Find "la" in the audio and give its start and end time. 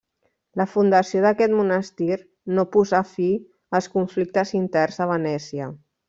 0.59-0.65